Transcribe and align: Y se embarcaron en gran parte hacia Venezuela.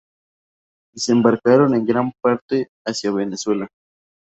Y 0.95 0.99
se 0.99 1.11
embarcaron 1.11 1.75
en 1.75 1.85
gran 1.85 2.11
parte 2.23 2.69
hacia 2.87 3.11
Venezuela. 3.11 3.67